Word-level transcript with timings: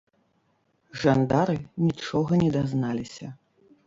Жандары 1.01 1.57
нічога 1.87 2.31
не 2.45 2.47
дазналіся. 2.57 3.27